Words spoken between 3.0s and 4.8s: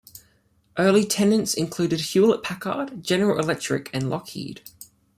General Electric, and Lockheed.